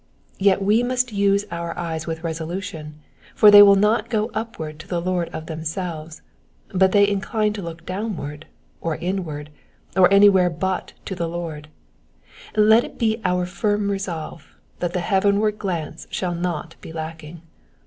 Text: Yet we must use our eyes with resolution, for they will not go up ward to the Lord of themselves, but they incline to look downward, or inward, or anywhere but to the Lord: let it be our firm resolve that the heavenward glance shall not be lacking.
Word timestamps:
Yet 0.39 0.63
we 0.63 0.81
must 0.81 1.13
use 1.13 1.45
our 1.51 1.77
eyes 1.77 2.07
with 2.07 2.23
resolution, 2.23 2.95
for 3.35 3.51
they 3.51 3.61
will 3.61 3.75
not 3.75 4.09
go 4.09 4.31
up 4.33 4.57
ward 4.57 4.79
to 4.79 4.87
the 4.87 4.99
Lord 4.99 5.29
of 5.29 5.45
themselves, 5.45 6.23
but 6.73 6.91
they 6.91 7.07
incline 7.07 7.53
to 7.53 7.61
look 7.61 7.85
downward, 7.85 8.47
or 8.81 8.95
inward, 8.95 9.51
or 9.95 10.11
anywhere 10.11 10.49
but 10.49 10.93
to 11.05 11.13
the 11.13 11.29
Lord: 11.29 11.67
let 12.55 12.83
it 12.83 12.97
be 12.97 13.21
our 13.23 13.45
firm 13.45 13.91
resolve 13.91 14.55
that 14.79 14.93
the 14.93 15.01
heavenward 15.01 15.59
glance 15.59 16.07
shall 16.09 16.33
not 16.33 16.77
be 16.81 16.91
lacking. 16.91 17.43